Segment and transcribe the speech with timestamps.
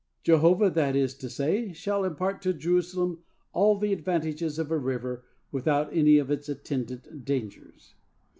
[0.23, 3.19] Jehovah, that is to say, shall impart to Jerusalem
[3.53, 7.93] all the advantages of a river without any of its attendant dangers.